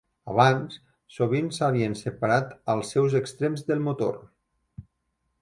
[0.31, 0.77] Abans,
[1.17, 4.19] sovint s'havien separat als seus extrems del motor.